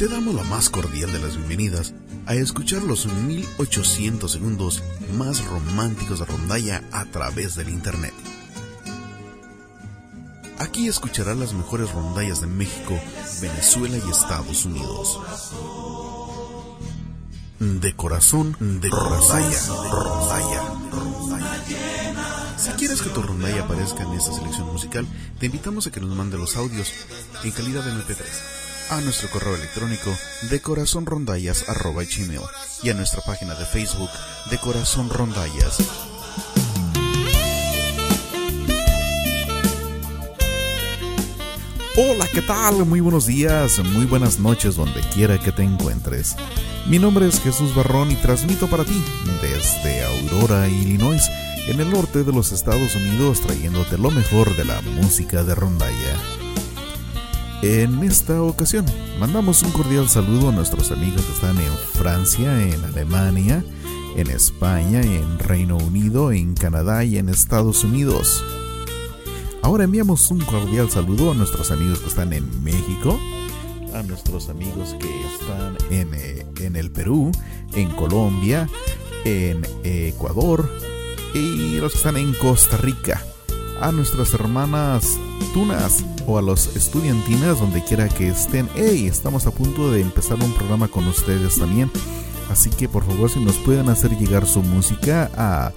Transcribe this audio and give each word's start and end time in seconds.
te 0.00 0.08
damos 0.08 0.34
la 0.34 0.44
más 0.44 0.70
cordial 0.70 1.12
de 1.12 1.18
las 1.18 1.36
bienvenidas 1.36 1.92
a 2.24 2.34
escuchar 2.34 2.82
los 2.82 3.04
1800 3.04 4.32
segundos 4.32 4.82
más 5.18 5.44
románticos 5.44 6.20
de 6.20 6.24
rondalla 6.24 6.82
a 6.90 7.04
través 7.04 7.54
del 7.54 7.68
Internet. 7.68 8.14
Aquí 10.58 10.88
escucharás 10.88 11.36
las 11.36 11.52
mejores 11.52 11.92
rondallas 11.92 12.40
de 12.40 12.46
México, 12.46 12.98
Venezuela 13.42 13.98
y 13.98 14.10
Estados 14.10 14.64
Unidos. 14.64 15.20
De 17.58 17.94
corazón, 17.94 18.56
de 18.58 18.88
rondalla, 18.88 19.60
rondalla, 19.90 20.62
rondalla. 20.92 22.56
Si 22.56 22.70
quieres 22.70 23.02
que 23.02 23.10
tu 23.10 23.20
rondalla 23.20 23.64
aparezca 23.64 24.04
en 24.04 24.14
esta 24.14 24.32
selección 24.32 24.66
musical, 24.72 25.06
te 25.38 25.44
invitamos 25.44 25.86
a 25.86 25.90
que 25.90 26.00
nos 26.00 26.16
mande 26.16 26.38
los 26.38 26.56
audios 26.56 26.90
en 27.44 27.50
calidad 27.50 27.84
de 27.84 27.92
MP3 27.92 28.59
a 28.90 29.00
nuestro 29.00 29.30
correo 29.30 29.54
electrónico 29.54 30.10
de 30.50 30.60
corazonrondallas.gmail 30.60 32.40
y 32.82 32.90
a 32.90 32.94
nuestra 32.94 33.22
página 33.22 33.54
de 33.54 33.64
Facebook 33.64 34.10
de 34.50 34.58
Corazón 34.58 35.08
Rondallas. 35.08 35.78
Hola, 41.96 42.26
¿qué 42.32 42.42
tal? 42.42 42.84
Muy 42.84 42.98
buenos 42.98 43.26
días, 43.26 43.78
muy 43.78 44.06
buenas 44.06 44.40
noches 44.40 44.74
donde 44.74 45.00
quiera 45.14 45.38
que 45.38 45.52
te 45.52 45.62
encuentres. 45.62 46.34
Mi 46.88 46.98
nombre 46.98 47.28
es 47.28 47.40
Jesús 47.40 47.74
Barrón 47.74 48.10
y 48.10 48.16
transmito 48.16 48.68
para 48.68 48.84
ti 48.84 49.04
desde 49.40 50.04
Aurora, 50.04 50.66
Illinois, 50.66 51.22
en 51.68 51.78
el 51.78 51.90
norte 51.90 52.24
de 52.24 52.32
los 52.32 52.50
Estados 52.50 52.96
Unidos, 52.96 53.40
trayéndote 53.40 53.98
lo 53.98 54.10
mejor 54.10 54.56
de 54.56 54.64
la 54.64 54.80
música 54.80 55.44
de 55.44 55.54
rondalla. 55.54 56.39
En 57.62 58.02
esta 58.02 58.42
ocasión, 58.42 58.86
mandamos 59.18 59.62
un 59.62 59.70
cordial 59.72 60.08
saludo 60.08 60.48
a 60.48 60.52
nuestros 60.52 60.90
amigos 60.92 61.20
que 61.22 61.32
están 61.32 61.58
en 61.58 61.72
Francia, 61.92 62.62
en 62.62 62.82
Alemania, 62.84 63.62
en 64.16 64.30
España, 64.30 65.02
en 65.02 65.38
Reino 65.38 65.76
Unido, 65.76 66.32
en 66.32 66.54
Canadá 66.54 67.04
y 67.04 67.18
en 67.18 67.28
Estados 67.28 67.84
Unidos. 67.84 68.42
Ahora 69.60 69.84
enviamos 69.84 70.30
un 70.30 70.40
cordial 70.40 70.90
saludo 70.90 71.32
a 71.32 71.34
nuestros 71.34 71.70
amigos 71.70 71.98
que 71.98 72.08
están 72.08 72.32
en 72.32 72.64
México, 72.64 73.20
a 73.92 74.02
nuestros 74.04 74.48
amigos 74.48 74.96
que 74.98 75.26
están 75.26 75.76
en, 75.90 76.14
eh, 76.14 76.46
en 76.60 76.76
el 76.76 76.90
Perú, 76.90 77.30
en 77.74 77.90
Colombia, 77.90 78.70
en 79.26 79.66
Ecuador 79.84 80.66
y 81.34 81.76
los 81.76 81.92
que 81.92 81.98
están 81.98 82.16
en 82.16 82.32
Costa 82.32 82.78
Rica, 82.78 83.22
a 83.80 83.92
nuestras 83.92 84.34
hermanas 84.34 85.18
tunas 85.54 86.04
o 86.26 86.38
a 86.38 86.42
los 86.42 86.76
estudiantinas 86.76 87.60
donde 87.60 87.82
quiera 87.82 88.08
que 88.08 88.28
estén. 88.28 88.68
Hey, 88.74 89.06
estamos 89.06 89.46
a 89.46 89.50
punto 89.50 89.90
de 89.90 90.00
empezar 90.00 90.38
un 90.42 90.52
programa 90.54 90.88
con 90.88 91.06
ustedes 91.08 91.58
también. 91.58 91.90
Así 92.50 92.70
que 92.70 92.88
por 92.88 93.04
favor 93.04 93.30
si 93.30 93.40
nos 93.40 93.56
pueden 93.56 93.88
hacer 93.88 94.16
llegar 94.16 94.46
su 94.46 94.62
música 94.62 95.30
a 95.36 95.72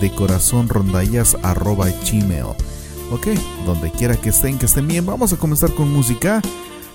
decorazonrondallas.gmail. 0.00 2.56
Ok, 3.10 3.26
donde 3.66 3.90
quiera 3.90 4.16
que 4.16 4.30
estén, 4.30 4.58
que 4.58 4.66
estén 4.66 4.88
bien. 4.88 5.04
Vamos 5.04 5.32
a 5.32 5.36
comenzar 5.36 5.74
con 5.74 5.92
música. 5.92 6.40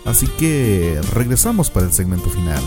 Así 0.05 0.27
que 0.39 1.01
regresamos 1.13 1.69
para 1.69 1.85
el 1.85 1.93
segmento 1.93 2.29
final. 2.29 2.63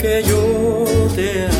Que 0.00 0.22
yo 0.22 0.84
te 1.14 1.59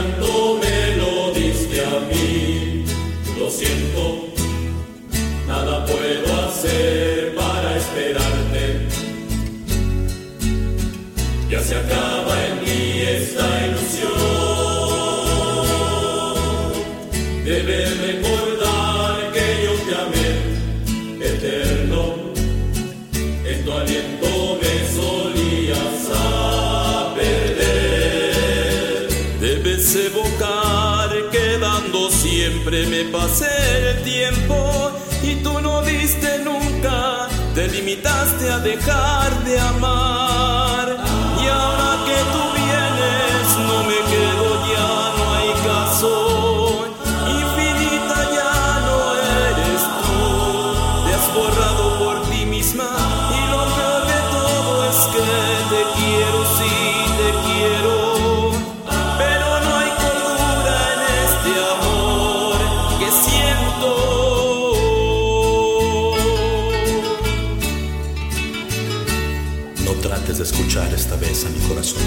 santo 0.00 0.58
me 0.62 0.96
lo 0.96 1.32
diste 1.32 1.84
a 1.84 2.00
mí, 2.08 2.84
lo 3.38 3.50
siento. 3.50 3.99
hacer 33.24 33.96
el 33.96 34.02
tiempo 34.02 34.92
y 35.22 35.36
tú 35.36 35.60
no 35.60 35.82
diste 35.82 36.38
nunca, 36.44 37.28
te 37.54 37.68
limitaste 37.68 38.50
a 38.50 38.58
dejar 38.58 39.44
de 39.44 39.60
amar. 39.60 40.19
de 70.40 70.44
escuchar 70.44 70.90
esta 70.94 71.16
vez 71.16 71.44
a 71.44 71.50
mi 71.50 71.58
corazón. 71.68 72.00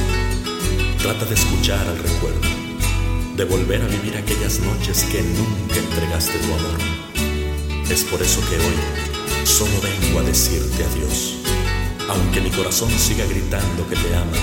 Trata 0.97 1.23
de 1.25 1.35
escuchar 1.35 1.87
al 1.87 1.99
recuerdo, 1.99 2.41
de 3.37 3.43
volver 3.45 3.79
a 3.79 3.85
vivir 3.85 4.17
aquellas 4.17 4.59
noches 4.59 5.03
que 5.03 5.21
nunca 5.21 5.75
entregaste 5.75 6.39
tu 6.39 6.45
amor. 6.45 6.79
Es 7.91 8.03
por 8.05 8.19
eso 8.23 8.41
que 8.49 8.55
hoy 8.55 9.45
solo 9.45 9.73
vengo 9.81 10.19
a 10.19 10.23
decirte 10.23 10.83
adiós. 10.83 11.35
Aunque 12.09 12.41
mi 12.41 12.49
corazón 12.49 12.89
siga 12.97 13.23
gritando 13.27 13.87
que 13.87 13.95
te 13.95 14.15
ama, 14.15 14.37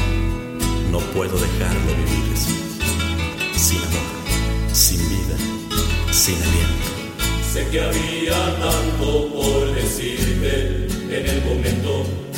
no 0.93 1.01
puedo 1.13 1.37
dejarlo 1.37 1.91
vivir 1.97 2.21
sin 3.57 3.79
amor, 3.79 4.73
sin 4.73 5.01
vida, 5.09 5.37
sin 6.13 6.37
aliento. 6.37 6.91
Sé 7.53 7.67
que 7.73 7.81
había 7.83 8.61
tanto 8.61 9.33
por 9.33 9.75
decirte 9.75 10.87
en 11.11 11.27
el 11.27 11.45
momento 11.45 12.30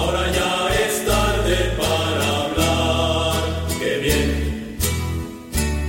Ahora 0.00 0.24
ya 0.32 0.52
es 0.82 0.94
tarde 1.04 1.56
para 1.80 2.24
hablar. 2.42 3.42
Qué 3.78 3.92
bien. 4.06 4.28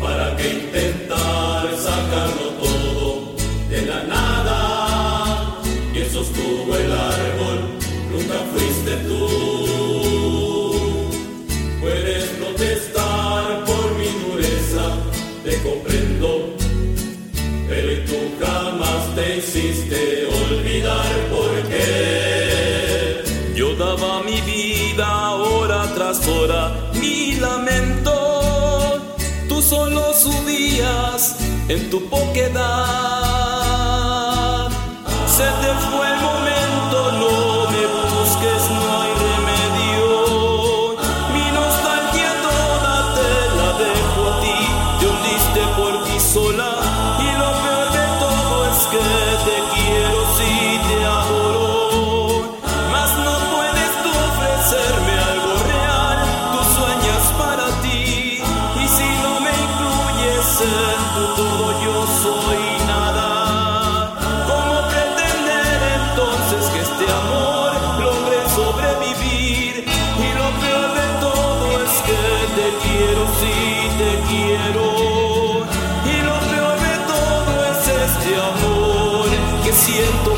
¿Para 0.01 0.35
qué 0.35 0.47
intentar 0.59 1.63
sacarlo 1.87 2.47
todo 2.65 3.35
de 3.69 3.81
la 3.83 4.03
nada? 4.15 4.59
Quien 5.93 6.09
sostuvo 6.11 6.75
el 6.75 6.91
árbol 6.91 7.57
nunca 8.11 8.37
fuiste 8.53 8.93
tú. 9.07 9.21
Puedes 11.79 12.23
protestar 12.39 13.63
por 13.63 13.85
mi 13.99 14.09
dureza, 14.25 14.83
te 15.45 15.53
comprendo, 15.67 16.29
pero 17.69 17.87
y 17.93 17.99
tú 18.09 18.19
jamás 18.41 19.15
te 19.15 19.37
hiciste 19.37 20.27
olvidar. 20.43 21.10
en 31.71 31.89
tu 31.89 32.01
poquedad. 32.09 33.50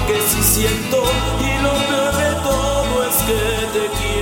que 0.08 0.22
sí 0.22 0.44
siento 0.44 1.04
y 1.40 1.62
lo 1.62 1.74
peor 1.88 2.16
de 2.16 2.34
todo 2.44 3.04
es 3.06 3.16
que 3.24 3.80
te 3.80 3.88
quiero. 3.98 4.13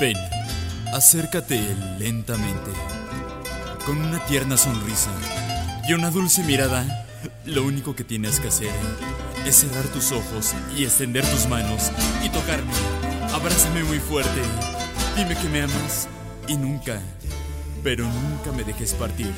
Ven, 0.00 0.16
acércate 0.94 1.60
lentamente. 1.98 2.70
Con 3.84 3.98
una 3.98 4.24
tierna 4.26 4.56
sonrisa 4.56 5.10
y 5.88 5.92
una 5.92 6.10
dulce 6.10 6.44
mirada, 6.44 7.04
lo 7.44 7.64
único 7.64 7.96
que 7.96 8.04
tienes 8.04 8.38
que 8.38 8.46
hacer 8.46 8.70
es 9.44 9.56
cerrar 9.56 9.82
tus 9.86 10.12
ojos 10.12 10.54
y 10.76 10.84
extender 10.84 11.26
tus 11.26 11.48
manos 11.48 11.90
y 12.24 12.28
tocarme. 12.28 12.70
Abrázame 13.32 13.82
muy 13.82 13.98
fuerte. 13.98 14.40
Dime 15.16 15.34
que 15.34 15.48
me 15.48 15.62
amas 15.62 16.06
y 16.46 16.56
nunca, 16.56 17.00
pero 17.82 18.04
nunca 18.04 18.52
me 18.52 18.62
dejes 18.62 18.94
partir. 18.94 19.32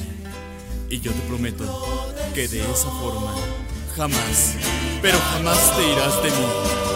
Y 0.90 1.00
yo 1.00 1.10
te 1.10 1.20
prometo 1.20 2.12
que 2.34 2.48
de 2.48 2.60
esa 2.70 2.90
forma 2.90 3.32
jamás, 3.96 4.56
pero 5.00 5.18
jamás 5.18 5.74
te 5.74 5.90
irás 5.90 6.22
de 6.22 6.30
mí. 6.30 6.89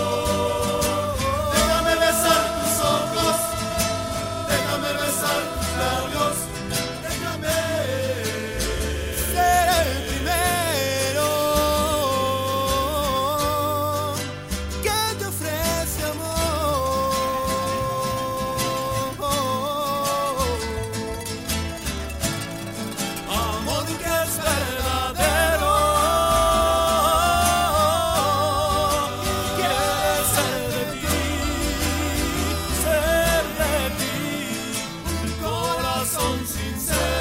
Vale 36.05 36.85
la 36.87 37.14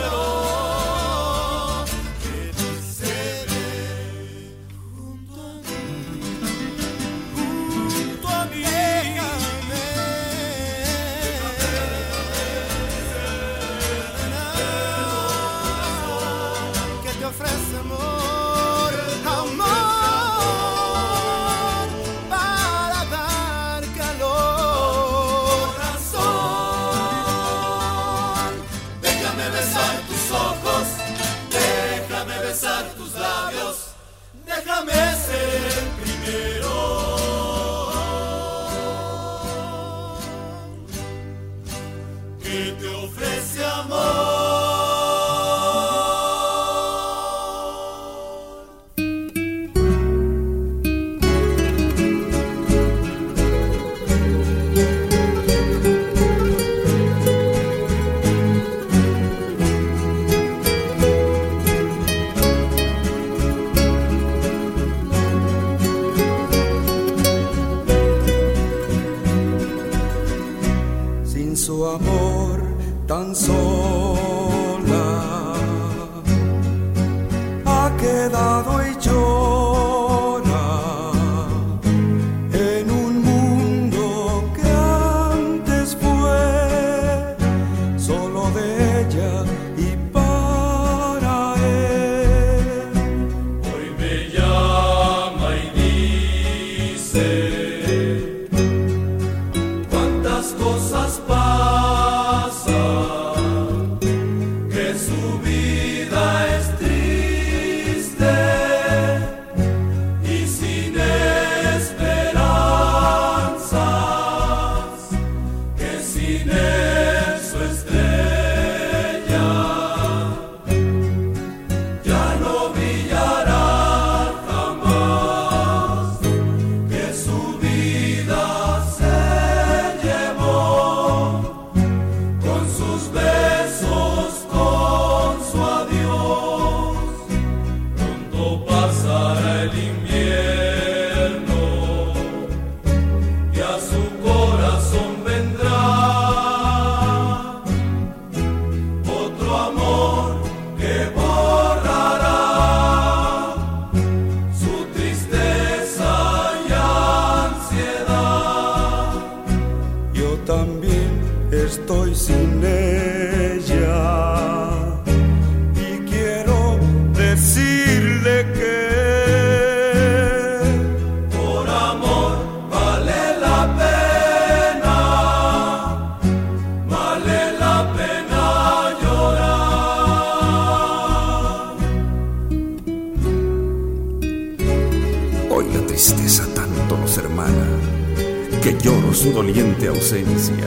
que 188.64 188.78
lloro 188.78 189.14
su 189.14 189.32
doliente 189.32 189.90
ausencia. 189.90 190.66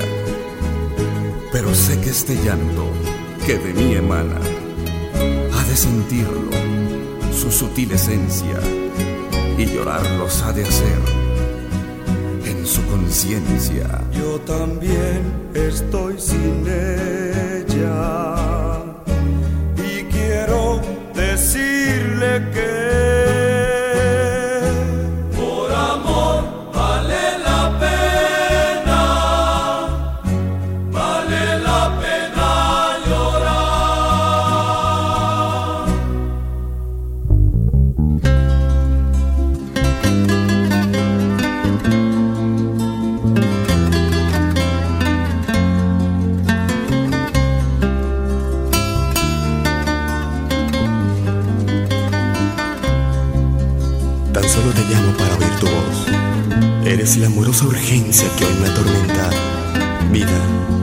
Pero 1.51 1.75
sé 1.75 1.99
que 2.01 2.11
este 2.11 2.35
llanto 2.35 2.91
que 3.47 3.57
de 3.57 3.73
mí 3.73 3.95
emana 3.95 4.39
ha 5.55 5.65
de 5.65 5.77
sentirlo, 5.77 6.51
su 7.33 7.51
sutil 7.51 7.93
esencia, 7.93 8.61
y 9.57 9.65
llorarlos 9.65 10.43
ha 10.43 10.53
de 10.53 10.65
hacer 10.65 10.99
en 12.45 12.67
su 12.67 12.85
conciencia. 12.87 14.03
Yo 14.13 14.39
también 14.41 15.23
estoy 15.55 16.17
sin 16.19 16.67
ella 16.67 18.56
urgencia 57.87 58.29
que 58.37 58.45
hoy 58.45 58.55
me 58.61 58.69
atormenta. 58.69 59.31
Vida, 60.11 60.41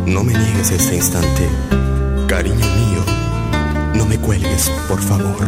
no 0.07 0.23
me 0.23 0.33
niegues 0.33 0.71
este 0.71 0.95
instante. 0.95 1.49
Cariño 2.27 2.55
mío, 2.55 3.03
no 3.93 4.05
me 4.05 4.17
cuelgues, 4.17 4.71
por 4.87 5.01
favor. 5.01 5.45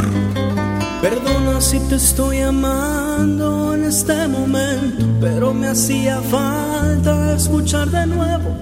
Perdona 1.01 1.61
si 1.61 1.79
te 1.87 1.95
estoy 1.95 2.39
amando 2.39 3.73
en 3.73 3.85
este 3.85 4.27
momento, 4.27 5.05
pero 5.21 5.53
me 5.53 5.67
hacía 5.69 6.19
falta 6.23 7.33
escuchar 7.35 7.89
de 7.89 8.05
nuevo, 8.05 8.57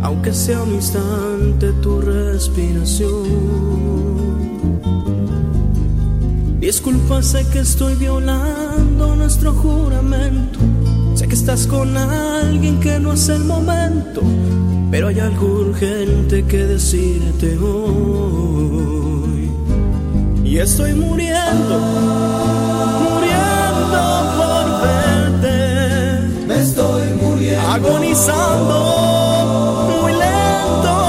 aunque 0.00 0.32
sea 0.32 0.62
un 0.62 0.74
instante, 0.74 1.72
tu 1.82 2.00
respiración. 2.00 3.58
Disculpa, 6.60 7.22
sé 7.22 7.46
que 7.52 7.58
estoy 7.60 7.94
violando 7.96 9.16
nuestro 9.16 9.52
juramento 9.52 10.58
Sé 11.28 11.34
que 11.34 11.40
estás 11.40 11.66
con 11.66 11.94
alguien 11.94 12.80
que 12.80 12.98
no 12.98 13.12
es 13.12 13.28
el 13.28 13.44
momento, 13.44 14.22
pero 14.90 15.08
hay 15.08 15.20
algo 15.20 15.46
urgente 15.46 16.42
que 16.46 16.56
decirte 16.56 17.58
hoy. 17.58 19.50
Y 20.42 20.56
estoy 20.56 20.94
muriendo, 20.94 21.78
muriendo 23.04 24.00
por 24.38 24.80
verte. 24.86 25.56
Me 26.46 26.62
estoy 26.62 27.12
muriendo. 27.20 27.68
Agonizando, 27.72 28.78
muy 30.00 30.12
lento 30.12 31.07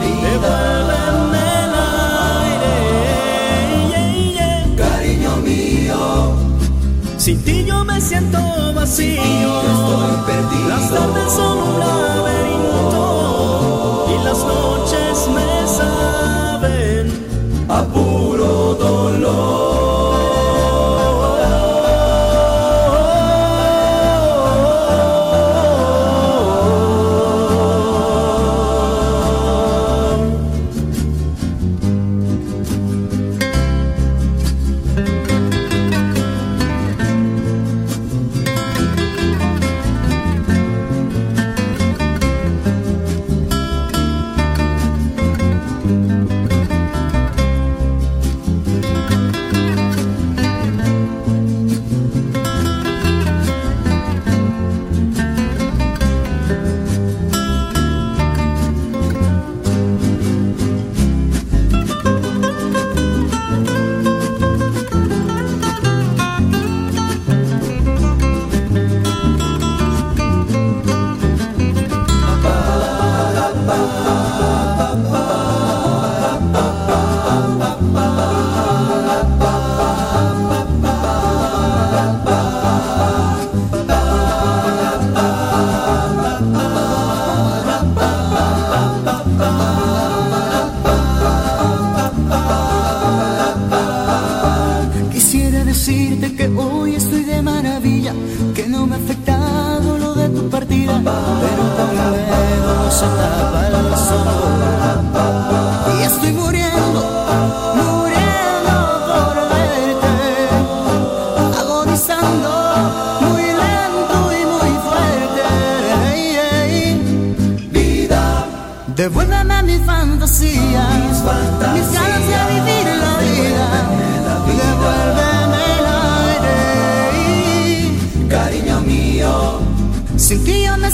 devuélveme 0.00 1.46
el 3.74 3.92
aire, 3.94 4.50
cariño 4.76 5.32
mío. 5.38 6.00
Sin 7.16 7.42
ti 7.42 7.64
yo 7.64 7.84
me 7.84 8.00
siento 8.00 8.38
vacío, 8.74 9.22
estoy 9.22 10.16
perdido. 10.26 10.68
Las 10.68 10.90
tardes 10.90 11.32
son 11.32 11.58
un 11.58 12.05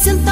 sentar. 0.02 0.31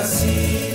Esa 0.00 0.67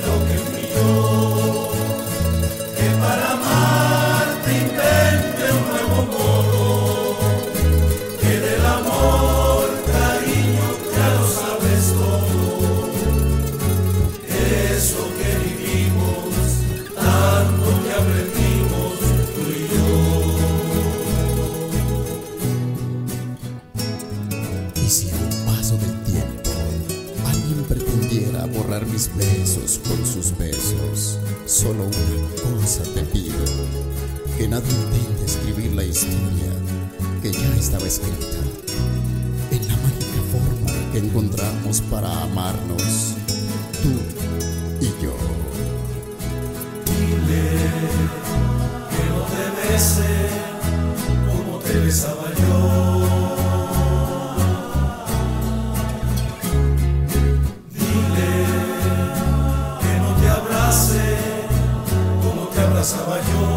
mi 62.84 63.53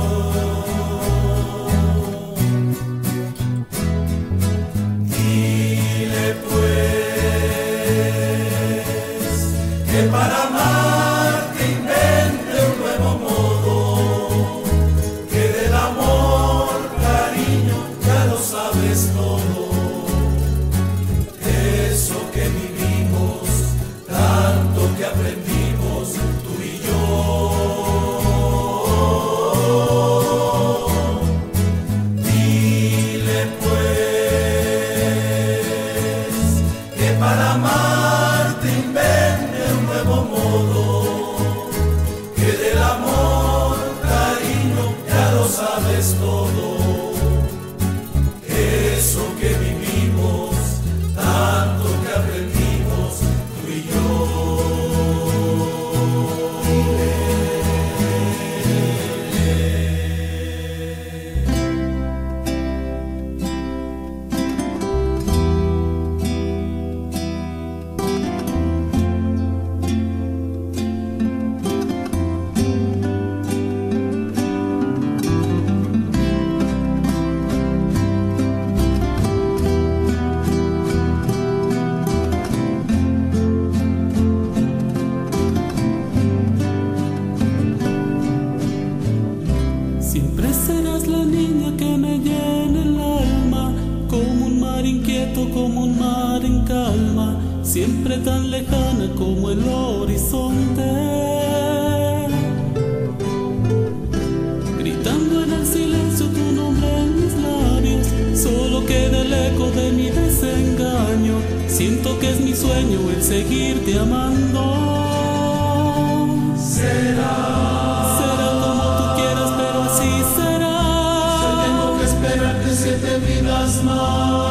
small. 123.69 124.46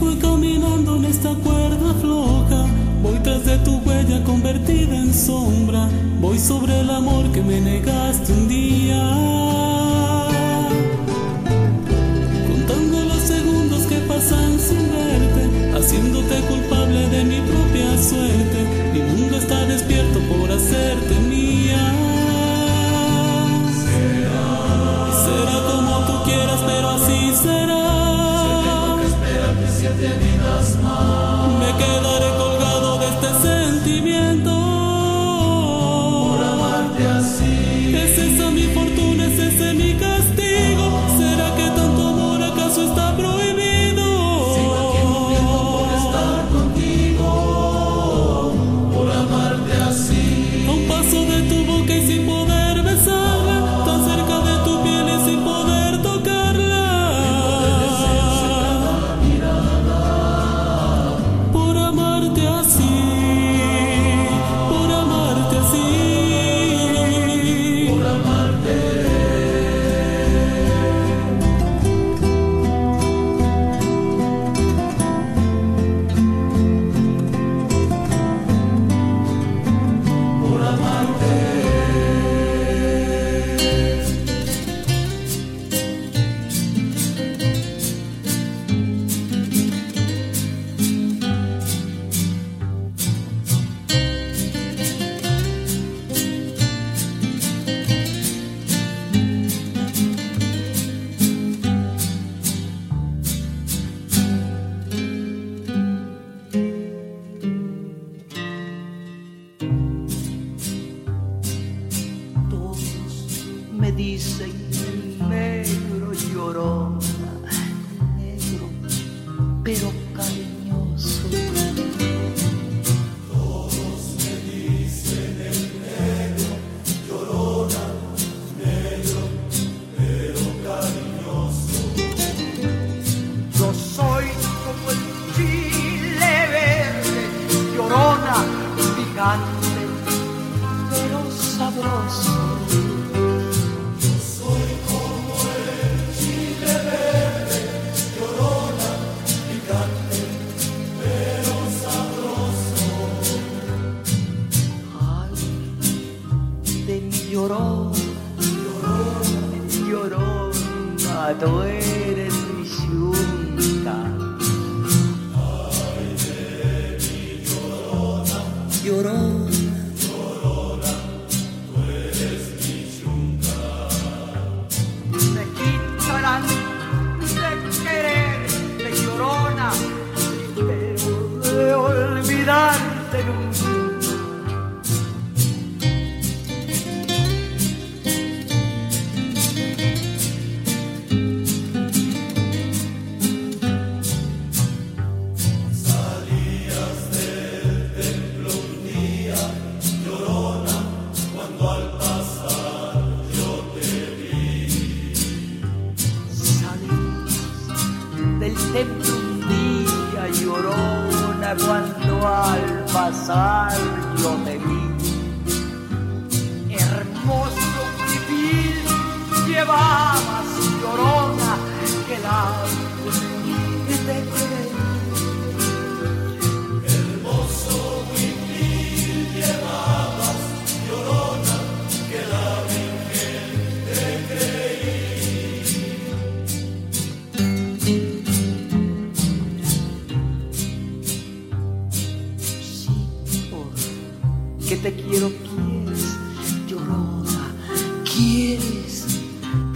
voy 0.00 0.16
caminando 0.16 0.96
en 0.96 1.04
esta 1.06 1.34
cuerda 1.34 1.94
floja, 2.00 2.66
voy 3.02 3.18
tras 3.22 3.44
de 3.44 3.58
tu 3.58 3.78
huella 3.78 4.22
convertida 4.24 4.96
en 4.96 5.12
sombra, 5.12 5.88
voy 6.20 6.38
sobre 6.38 6.80
el 6.80 6.90
amor 6.90 7.30
que 7.32 7.42
me 7.42 7.60
negaste 7.60 8.32
un 8.32 8.48
día. 8.48 9.02
Contando 12.50 13.04
los 13.04 13.22
segundos 13.22 13.82
que 13.86 13.96
pasan 14.08 14.58
sin 14.58 14.88
verte, 14.90 15.78
haciéndote 15.78 16.40
culpable 16.48 17.08
de 17.08 17.24
mi 17.24 17.40
propia 17.40 17.98
suerte. 17.98 18.65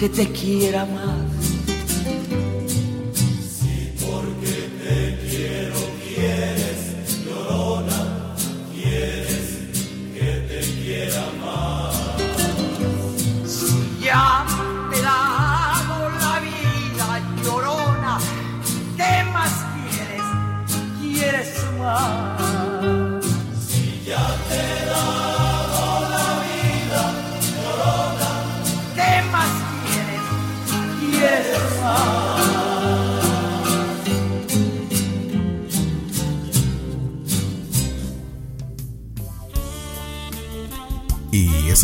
que 0.00 0.08
te 0.08 0.26
quiera 0.32 0.86
más. 0.86 1.29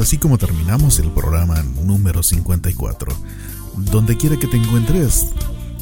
así 0.00 0.18
como 0.18 0.36
terminamos 0.36 0.98
el 0.98 1.10
programa 1.10 1.62
número 1.62 2.22
54. 2.22 3.12
Donde 3.76 4.16
quiera 4.16 4.36
que 4.36 4.46
te 4.46 4.56
encuentres, 4.56 5.26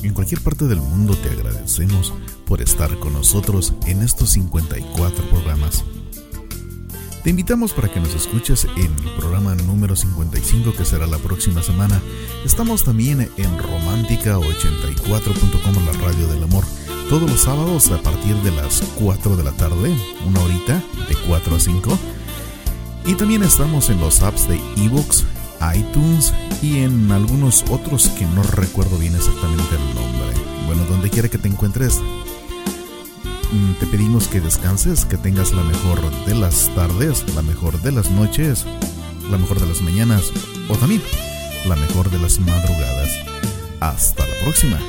en 0.03 0.15
cualquier 0.15 0.41
parte 0.41 0.67
del 0.67 0.81
mundo 0.81 1.17
te 1.17 1.31
agradecemos 1.31 2.13
por 2.47 2.61
estar 2.61 2.99
con 2.99 3.15
nosotros 3.15 3.73
en 3.87 4.03
estos 4.03 4.31
54 4.31 5.31
programas. 5.31 5.85
Te 7.23 7.31
invitamos 7.31 7.73
para 7.73 7.89
que 7.89 8.01
nos 8.01 8.15
escuches 8.15 8.67
en 8.77 8.93
el 8.93 9.17
programa 9.19 9.55
número 9.55 9.97
55 9.97 10.75
que 10.75 10.85
será 10.85 11.07
la 11.07 11.19
próxima 11.19 11.63
semana. 11.63 12.03
Estamos 12.45 12.85
también 12.85 13.31
en 13.37 13.59
romántica84.com, 13.59 15.87
la 15.87 15.93
radio 15.93 16.29
del 16.29 16.45
amor, 16.45 16.65
todos 17.09 17.31
los 17.31 17.41
sábados 17.41 17.91
a 17.91 18.03
partir 18.03 18.35
de 18.37 18.51
las 18.51 18.83
4 18.97 19.37
de 19.37 19.45
la 19.45 19.53
tarde, 19.53 19.97
una 20.27 20.41
horita 20.41 20.83
de 21.09 21.17
4 21.27 21.57
a 21.57 21.61
5 21.61 21.99
y 23.07 23.15
también 23.15 23.43
estamos 23.43 23.91
en 23.91 24.01
los 24.01 24.23
apps 24.23 24.49
de 24.49 24.61
Evox, 24.77 25.25
iTunes 25.75 26.33
y 26.63 26.79
en 26.79 27.11
algunos 27.13 27.65
otros 27.71 28.09
que 28.09 28.27
no 28.27 28.43
recuerdo 28.43 28.99
bien 28.99 29.15
exactamente 29.15 29.77
el 29.77 29.95
nombre. 29.95 30.33
Bueno, 30.67 30.85
donde 30.87 31.11
quiera 31.11 31.29
que 31.29 31.39
te 31.39 31.49
encuentres, 31.49 32.01
Mm, 33.55 33.75
te 33.75 33.87
pedimos 33.87 34.27
que 34.27 34.41
descanses, 34.41 35.05
que 35.05 35.17
tengas 35.17 35.53
la 35.53 35.63
mejor 35.63 36.01
de 36.27 36.35
las 36.35 36.75
tardes, 36.75 37.25
la 37.37 37.43
mejor 37.43 37.81
de 37.83 37.93
las 37.93 38.11
noches, 38.11 38.67
la 39.31 39.39
mejor 39.39 39.61
de 39.61 39.67
las 39.67 39.81
mañanas 39.81 40.33
o 40.69 40.77
también 40.77 41.01
la 41.69 41.77
mejor 41.77 42.11
de 42.11 42.19
las 42.19 42.41
madrugadas. 42.41 43.11
Hasta 43.79 44.27
la 44.27 44.35
próxima. 44.43 44.81